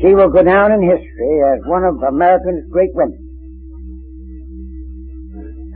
[0.00, 3.20] She will go down in history as one of America's great women.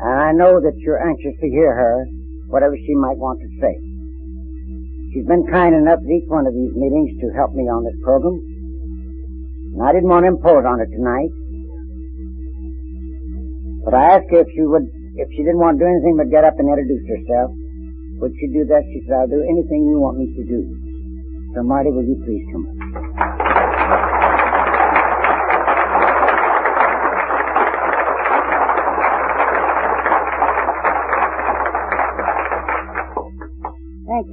[0.00, 2.06] And I know that you're anxious to hear her,
[2.48, 3.74] whatever she might want to say.
[5.12, 7.94] She's been kind enough at each one of these meetings to help me on this
[8.02, 8.40] program.
[9.76, 11.32] And I didn't want to impose on her tonight.
[13.84, 14.88] But I asked her if she would,
[15.20, 17.52] if she didn't want to do anything but get up and introduce herself.
[18.24, 18.82] Would she do that?
[18.88, 20.60] She said, I'll do anything you want me to do.
[21.54, 22.83] So Marty, will you please come up?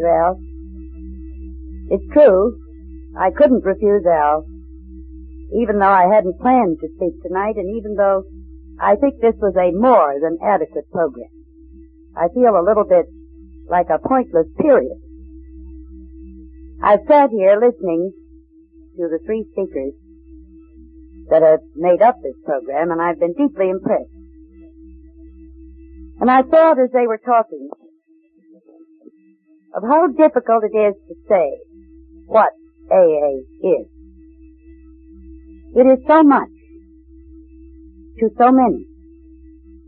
[0.04, 0.40] Al.
[1.90, 2.60] It's true.
[3.18, 4.46] I couldn't refuse Al.
[5.62, 8.24] Even though I hadn't planned to speak tonight, and even though
[8.80, 11.30] I think this was a more than adequate program.
[12.16, 13.06] I feel a little bit
[13.70, 14.98] like a pointless period.
[16.82, 18.12] I've sat here listening
[18.98, 19.94] to the three speakers
[21.30, 24.10] that have made up this program, and I've been deeply impressed.
[26.20, 27.70] And I thought as they were talking
[29.74, 31.60] of how difficult it is to say
[32.26, 32.52] what
[32.92, 33.88] AA is.
[35.76, 36.52] It is so much
[38.20, 38.86] to so many.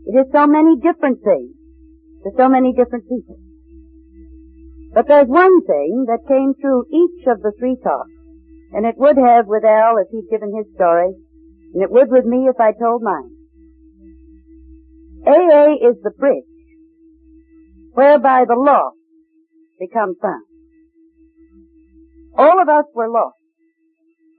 [0.06, 1.52] It is so many different things
[2.24, 3.38] to so many different people.
[4.94, 8.10] But there's one thing that came through each of the three talks,
[8.72, 11.12] and it would have with Al if he'd given his story,
[11.74, 13.30] and it would with me if I told mine.
[15.26, 16.44] AA is the bridge
[17.94, 18.98] whereby the lost
[19.78, 20.44] become found.
[22.36, 23.36] All of us were lost.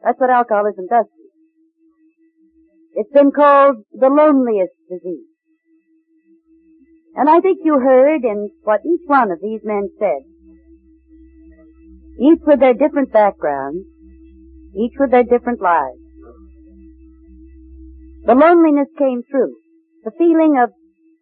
[0.03, 1.31] That's what alcoholism does to you.
[2.95, 5.27] It's been called the loneliest disease.
[7.15, 10.23] And I think you heard in what each one of these men said,
[12.19, 13.85] each with their different backgrounds,
[14.77, 15.99] each with their different lives.
[18.25, 19.55] The loneliness came through,
[20.03, 20.71] the feeling of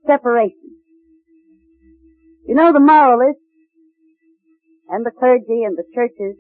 [0.08, 0.78] separation.
[2.48, 3.43] You know, the moralists
[4.94, 6.38] and the clergy and the churches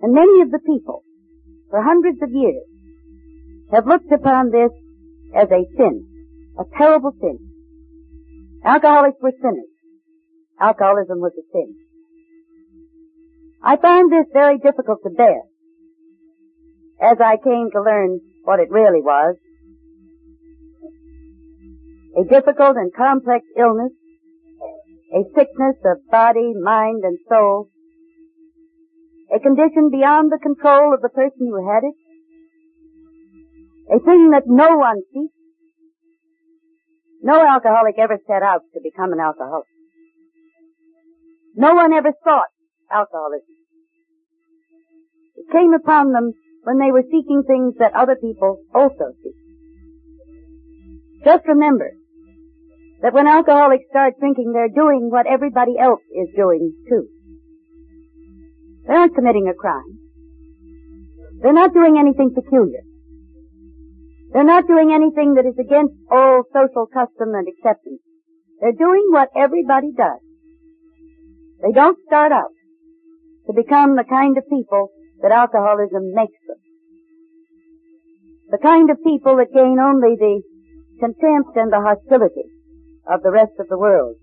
[0.00, 1.04] and many of the people
[1.68, 2.64] for hundreds of years
[3.70, 4.72] have looked upon this
[5.36, 6.08] as a sin,
[6.58, 7.38] a terrible sin.
[8.64, 9.68] Alcoholics were sinners.
[10.58, 11.76] Alcoholism was a sin.
[13.62, 15.42] I found this very difficult to bear
[17.00, 19.36] as I came to learn what it really was.
[22.16, 23.92] A difficult and complex illness,
[25.12, 27.70] a sickness of body, mind, and soul,
[29.34, 31.96] a condition beyond the control of the person who had it,
[33.90, 35.34] a thing that no one seeks.
[37.22, 39.66] No alcoholic ever set out to become an alcoholic.
[41.56, 42.52] No one ever sought
[42.92, 43.56] alcoholism.
[45.34, 46.32] It came upon them
[46.62, 49.34] when they were seeking things that other people also seek.
[51.24, 51.90] Just remember
[53.00, 57.06] that when alcoholics start drinking, they're doing what everybody else is doing too.
[58.86, 60.00] They aren't committing a crime.
[61.40, 62.82] They're not doing anything peculiar.
[64.32, 68.02] They're not doing anything that is against all social custom and acceptance.
[68.60, 70.20] They're doing what everybody does.
[71.62, 72.52] They don't start out
[73.46, 74.90] to become the kind of people
[75.22, 76.58] that alcoholism makes them.
[78.50, 80.42] The kind of people that gain only the
[80.98, 82.57] contempt and the hostility
[83.08, 84.16] of the rest of the world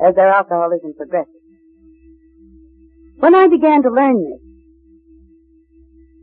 [0.00, 1.34] as their alcoholism progresses.
[3.18, 4.40] When I began to learn this,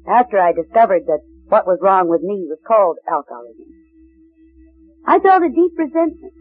[0.08, 3.68] after I discovered that what was wrong with me was called alcoholism.
[5.06, 6.34] I felt a deep resentment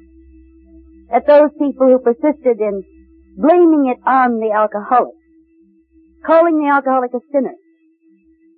[1.13, 2.83] at those people who persisted in
[3.37, 5.19] blaming it on the alcoholic,
[6.25, 7.57] calling the alcoholic a sinner,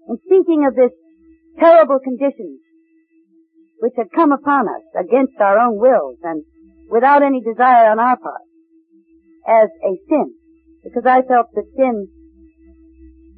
[0.09, 0.93] and speaking of this
[1.59, 2.60] terrible condition
[3.81, 6.44] which had come upon us against our own wills and
[6.91, 8.43] without any desire on our part
[9.49, 10.35] as a sin,
[10.85, 12.09] because I felt that sin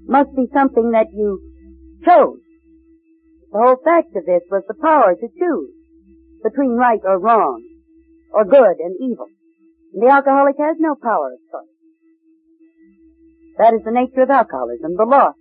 [0.06, 1.40] must be something that you
[2.04, 2.40] chose
[3.52, 5.72] the whole fact of this was the power to choose
[6.44, 7.64] between right or wrong,
[8.30, 9.26] or good and evil.
[9.94, 11.74] And the alcoholic has no power of choice.
[13.56, 15.34] That is the nature of alcoholism, the loss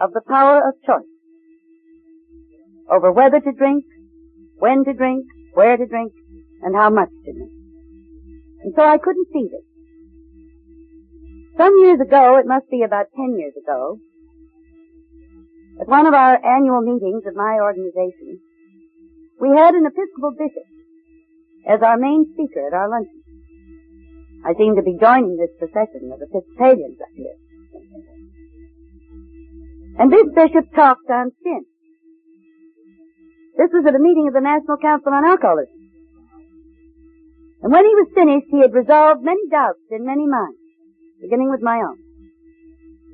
[0.00, 1.06] of the power of choice
[2.90, 3.84] over whether to drink,
[4.56, 6.12] when to drink, where to drink,
[6.62, 7.52] and how much to drink.
[8.62, 9.66] And so I couldn't see this.
[11.58, 13.98] Some years ago, it must be about ten years ago,
[15.80, 18.40] at one of our annual meetings of my organization,
[19.40, 20.68] we had an Episcopal bishop
[21.66, 23.22] as our main speaker at our luncheon.
[24.44, 27.36] I seem to be joining this procession of Episcopalians up here.
[29.98, 31.64] And this bishop talked on sin.
[33.56, 35.81] This was at a meeting of the National Council on Alcoholism.
[37.62, 40.58] And when he was finished, he had resolved many doubts in many minds,
[41.20, 41.98] beginning with my own.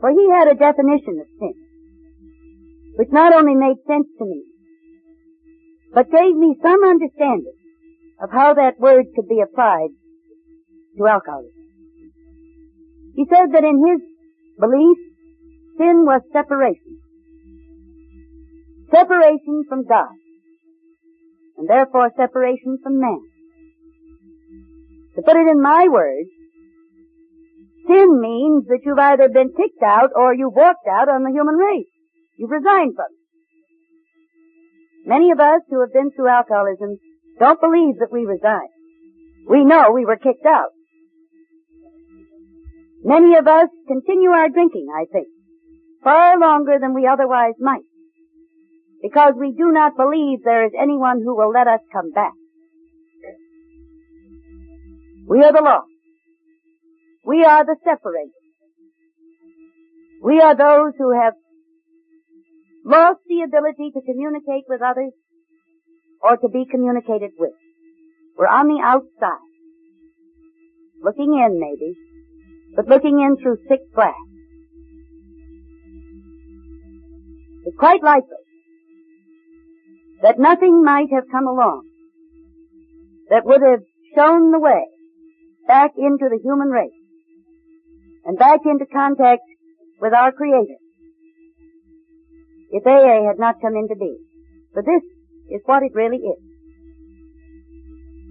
[0.01, 1.55] For he had a definition of sin,
[2.97, 4.45] which not only made sense to me,
[5.93, 7.59] but gave me some understanding
[8.21, 9.91] of how that word could be applied
[10.97, 11.53] to alcoholism.
[13.15, 14.01] He said that in his
[14.59, 14.99] belief,
[15.77, 17.01] sin was separation.
[18.91, 20.17] Separation from God.
[21.59, 23.21] And therefore separation from man.
[25.19, 26.31] To put it in my words,
[27.89, 31.57] sin means that you've either been kicked out or you've walked out on the human
[31.57, 31.91] race.
[32.37, 33.19] You've resigned from it.
[35.09, 36.99] Many of us who have been through alcoholism
[37.41, 38.71] don't believe that we resigned.
[39.51, 40.71] We know we were kicked out.
[43.03, 45.27] Many of us continue our drinking, I think,
[46.05, 47.83] far longer than we otherwise might,
[49.03, 52.35] because we do not believe there is anyone who will let us come back.
[55.29, 55.87] We are the lost.
[57.27, 58.33] We are the separated.
[60.23, 61.35] We are those who have
[62.83, 65.13] lost the ability to communicate with others
[66.23, 67.53] or to be communicated with.
[68.39, 69.45] We're on the outside.
[71.03, 71.95] Looking in, maybe,
[72.75, 74.15] but looking in through thick glass.
[77.67, 78.31] It's quite likely
[80.23, 81.87] that nothing might have come along
[83.29, 83.83] that would have
[84.17, 84.87] shown the way
[85.69, 86.97] back into the human race
[88.25, 89.43] and back into contact
[90.01, 90.81] with our Creator
[92.71, 94.25] if AA had not come into being.
[94.75, 95.05] But this
[95.51, 96.43] is what it really is.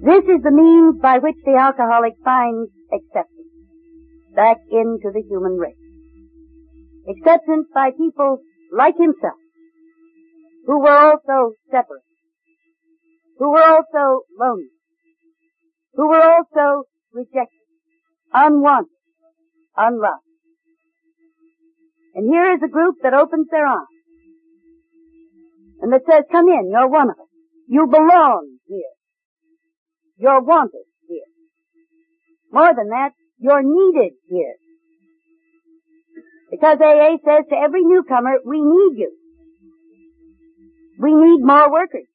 [0.01, 3.53] This is the means by which the alcoholic finds acceptance
[4.35, 5.81] back into the human race.
[7.09, 8.39] Acceptance by people
[8.71, 9.39] like himself,
[10.65, 12.05] who were also separate,
[13.39, 14.69] who were also lonely,
[15.93, 16.83] who were also
[17.13, 17.65] rejected,
[18.33, 18.91] unwanted,
[19.75, 20.23] unloved.
[22.15, 23.87] And here is a group that opens their arms
[25.79, 27.29] and that says, come in, you're one of us.
[27.67, 28.95] You belong here.
[30.17, 31.29] You're wanted here.
[32.51, 34.55] More than that, you're needed here.
[36.49, 39.11] Because AA says to every newcomer, we need you.
[40.99, 42.07] We need more workers.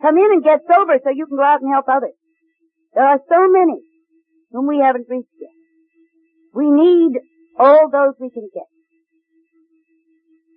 [0.00, 2.14] Come in and get sober so you can go out and help others.
[2.94, 3.80] There are so many
[4.50, 5.50] whom we haven't reached yet.
[6.54, 7.18] We need
[7.58, 8.68] all those we can get.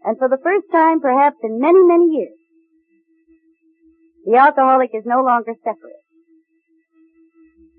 [0.04, 2.38] And for the first time, perhaps in many, many years,
[4.26, 6.04] the alcoholic is no longer separate.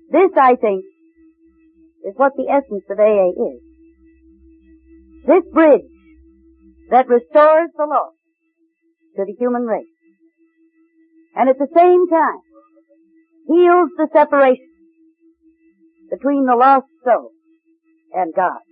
[0.09, 0.83] This, I think,
[2.05, 3.61] is what the essence of AA is.
[5.27, 5.91] This bridge
[6.89, 8.15] that restores the lost
[9.17, 9.85] to the human race.
[11.35, 12.46] And at the same time,
[13.47, 14.67] heals the separation
[16.09, 17.31] between the lost soul
[18.13, 18.66] and God.